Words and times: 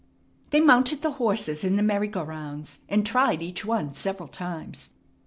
They 0.49 0.61
mounted 0.61 1.03
the 1.03 1.11
horses 1.21 1.63
in 1.63 1.75
the 1.75 1.83
merry 1.83 2.07
go 2.07 2.23
rounds, 2.23 2.79
and 2.89 3.05
tried 3.05 3.43
each 3.43 3.63
one 3.63 3.93
several 3.93 4.29
times. 4.29 4.89